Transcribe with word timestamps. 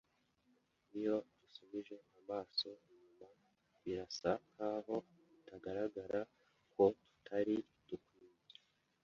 Iyo 0.97 1.15
dusubije 1.39 1.95
amaso 2.19 2.69
inyuma, 2.91 3.27
birasa 3.81 4.31
nkaho 4.51 4.95
bigaragara 5.43 6.19
ko 6.73 6.83
tutari 7.07 7.57
dukwiye 7.87 8.45